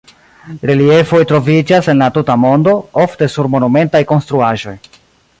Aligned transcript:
Reliefoj 0.69 1.19
troviĝas 1.31 1.89
en 1.93 2.01
la 2.03 2.07
tuta 2.15 2.37
mondo, 2.45 2.73
ofte 3.03 3.27
sur 3.33 3.51
monumentaj 3.57 4.01
konstruaĵoj. 4.13 4.75